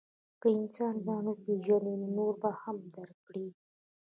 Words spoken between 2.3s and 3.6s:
به هم درک کړي.